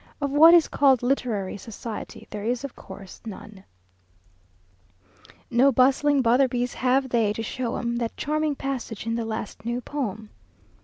Of 0.19 0.31
what 0.31 0.55
is 0.55 0.67
called 0.67 1.03
literary 1.03 1.57
society, 1.57 2.25
there 2.31 2.43
is 2.43 2.63
of 2.63 2.75
course 2.75 3.21
none 3.23 3.65
"No 5.51 5.71
bustling 5.71 6.23
Botherbys 6.23 6.73
have 6.73 7.09
they 7.09 7.31
to 7.33 7.43
show 7.43 7.75
'em 7.77 7.97
That 7.97 8.17
charming 8.17 8.55
passage 8.55 9.05
in 9.05 9.13
the 9.13 9.25
last 9.25 9.63
new 9.63 9.79
poem." 9.79 10.31